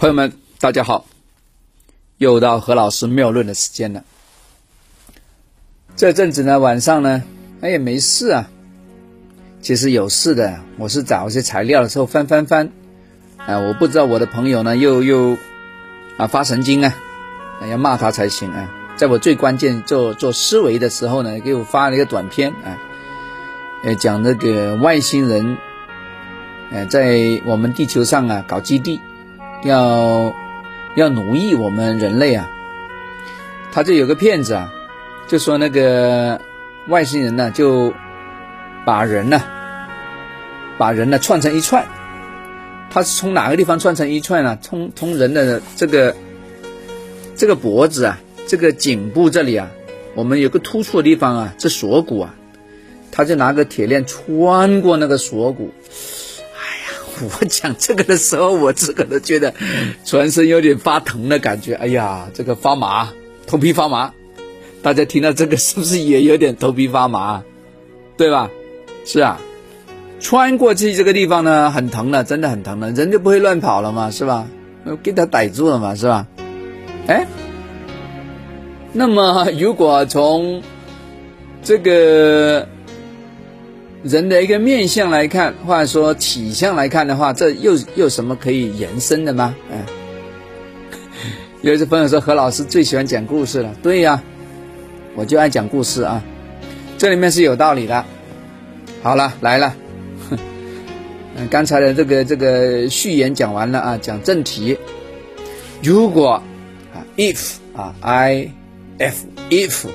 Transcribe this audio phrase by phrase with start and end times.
[0.00, 1.04] 朋友们，大家好，
[2.16, 4.02] 又到何老师妙论的时间了。
[5.94, 7.22] 这阵子呢，晚上呢，
[7.60, 8.50] 哎也没事啊。
[9.60, 12.72] 其实有事的，我是找一些材料的时候翻翻翻，
[13.36, 15.36] 啊，我不知道我的朋友呢又又
[16.16, 16.94] 啊发神经啊，
[17.70, 18.72] 要骂他才行啊。
[18.96, 22.78] 在我最关键做做思维的时候呢，给我发了一个短片啊，
[23.84, 25.58] 呃，讲那个外星人，
[26.70, 28.98] 呃，在我们地球上啊搞基地。
[29.62, 30.34] 要
[30.96, 32.50] 要奴役我们人类啊！
[33.72, 34.72] 他这有个骗子啊，
[35.28, 36.40] 就说那个
[36.88, 37.92] 外星人呢，就
[38.84, 39.42] 把人呢，
[40.78, 41.86] 把人呢串成一串。
[42.90, 44.58] 他是从哪个地方串成一串呢？
[44.60, 46.16] 从从人的这个
[47.36, 49.70] 这个脖子啊，这个颈部这里啊，
[50.14, 52.34] 我们有个突出的地方啊，这锁骨啊，
[53.12, 55.70] 他就拿个铁链穿过那个锁骨。
[57.22, 59.54] 我讲这个的时候，我自个都觉得
[60.04, 61.74] 全身有点发疼的感觉。
[61.74, 63.10] 哎呀，这个发麻，
[63.46, 64.12] 头皮发麻。
[64.82, 67.42] 大家听到这个是不是也有点头皮发麻？
[68.16, 68.50] 对吧？
[69.04, 69.40] 是啊，
[70.20, 74.46] 穿过去这个地方呢，很疼的，真的很疼的，人就不会乱跑了嘛，是吧？
[75.02, 76.26] 给他逮住了嘛，是吧？
[77.06, 77.26] 哎，
[78.92, 80.62] 那么如果从
[81.62, 82.66] 这个。
[84.02, 89.54] 人的一个面相来看，或者说体相来看的话，这又又什么可以延伸的吗？
[89.70, 89.84] 嗯，
[91.60, 94.22] 有些朋友说何老师最喜欢讲故事了，对呀，
[95.14, 96.22] 我就爱讲故事啊，
[96.96, 98.04] 这里面是有道理的。
[99.02, 99.74] 好了，来了，
[101.36, 104.78] 嗯， 刚才的这个这个序言讲完了啊，讲正题。
[105.82, 106.42] 如果
[106.94, 108.50] 啊，if 啊，i
[108.98, 109.86] f if。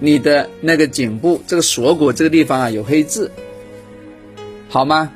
[0.00, 3.30] 你的那个颈部这个锁骨这个地方啊有黑痣，
[4.68, 5.12] 好吗？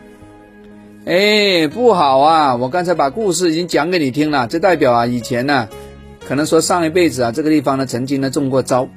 [1.07, 2.57] 哎，不好啊！
[2.57, 5.69] 我刚才把故事已经讲给你听了，这代表啊以前呢，
[6.27, 8.89] 可能说上一辈子啊这个地方呢曾经呢中过招，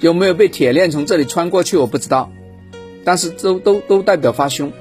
[0.00, 2.32] 有没有被铁链从这里穿过去我不知道，
[3.04, 4.72] 但是都都都代表发凶，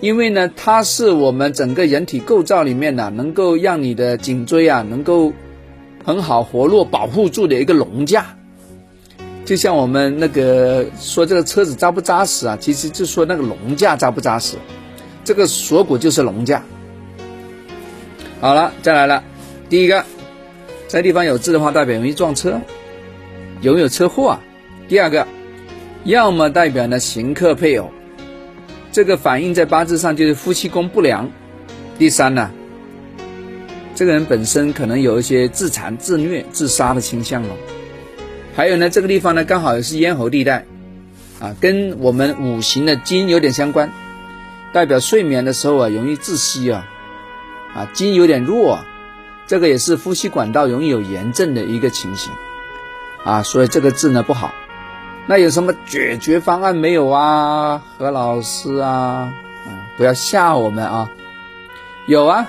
[0.00, 5.32] 因为呢它是我们整个人体构造里面呢能够让你的颈椎啊能够
[6.04, 8.36] 很好活络保护住的一个笼架。
[9.44, 14.56] 就像我们那个说这个车子扎不扎实啊，其实就说那个龙架扎不扎实，
[15.24, 16.62] 这个锁骨就是龙架。
[18.40, 19.22] 好了，再来了，
[19.68, 20.04] 第一个，
[20.88, 22.60] 这地方有痣的话，代表容易撞车，
[23.60, 24.40] 有有车祸啊。
[24.88, 25.26] 第二个，
[26.04, 27.90] 要么代表呢行克配偶，
[28.90, 31.30] 这个反映在八字上就是夫妻宫不良。
[31.98, 32.50] 第三呢，
[33.94, 37.54] 这个人本身可能有一些自残、自虐、自杀的倾向了。
[38.54, 40.66] 还有呢，这个地方呢刚好也是咽喉地带，
[41.40, 43.90] 啊，跟我们五行的金有点相关，
[44.74, 46.86] 代表睡眠的时候啊容易窒息啊，
[47.74, 48.78] 啊，金有点弱，
[49.46, 52.30] 这个也是呼吸管道容易有炎症的一个情形，
[53.24, 54.52] 啊，所以这个字呢不好。
[55.26, 57.80] 那有什么解决方案没有啊？
[57.96, 59.32] 何老师啊，
[59.64, 61.10] 啊，不要吓我们啊，
[62.06, 62.48] 有啊，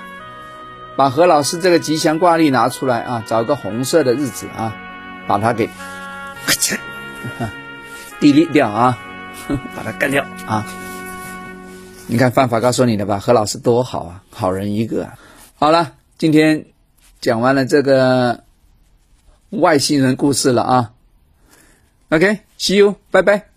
[0.98, 4.76] 把何老师这个吉祥挂历拿出来啊，找个红色的日子啊。
[5.26, 5.70] 把它给，
[8.20, 8.98] 地利掉啊，
[9.76, 10.66] 把它干掉啊！
[12.08, 15.10] 你看犯法告诉你的吧，何老师多好啊，好人一个。
[15.56, 16.66] 好了，今天
[17.22, 18.44] 讲完了这个
[19.50, 20.92] 外星人故事了啊。
[22.10, 23.53] OK，see you，拜拜。